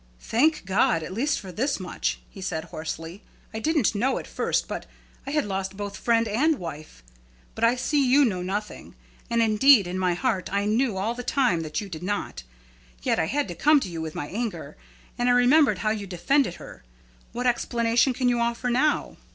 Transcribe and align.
"Thank 0.21 0.65
God 0.65 1.03
at 1.03 1.13
least 1.13 1.39
for 1.39 1.51
this 1.51 1.79
much," 1.79 2.19
he 2.27 2.41
said, 2.41 2.63
hoarsely; 2.63 3.21
"I 3.53 3.59
didn't 3.59 3.93
know 3.93 4.17
at 4.17 4.25
first 4.25 4.67
but 4.67 4.87
I 5.27 5.29
had 5.29 5.45
lost 5.45 5.77
both 5.77 5.95
friend 5.95 6.27
and 6.27 6.57
wife. 6.57 7.03
But 7.53 7.63
I 7.63 7.75
see 7.75 8.03
you 8.03 8.25
know 8.25 8.41
nothing. 8.41 8.95
And 9.29 9.43
indeed 9.43 9.85
in 9.85 9.99
my 9.99 10.15
heart 10.15 10.51
I 10.51 10.65
knew 10.65 10.97
all 10.97 11.13
the 11.13 11.21
time 11.21 11.61
that 11.61 11.81
you 11.81 11.87
did 11.87 12.01
not. 12.01 12.41
Yet 13.03 13.19
I 13.19 13.25
had 13.27 13.47
to 13.49 13.53
come 13.53 13.79
to 13.81 13.89
you 13.89 14.01
with 14.01 14.15
my 14.15 14.25
anger. 14.27 14.75
And 15.19 15.29
I 15.29 15.33
remembered 15.33 15.77
how 15.85 15.91
you 15.91 16.07
defended 16.07 16.55
her. 16.55 16.83
What 17.31 17.45
explanation 17.45 18.11
can 18.11 18.27
you 18.27 18.39
offer 18.39 18.71
now?" 18.71 19.17